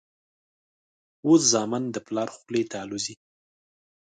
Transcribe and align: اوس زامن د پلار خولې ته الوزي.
اوس 1.27 1.41
زامن 1.53 1.83
د 1.91 1.95
پلار 2.07 2.29
خولې 2.35 2.63
ته 2.71 2.77
الوزي. 2.83 3.15